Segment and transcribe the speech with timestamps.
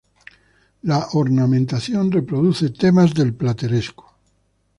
[0.81, 4.11] La ornamentación reproduce temas del plateresco.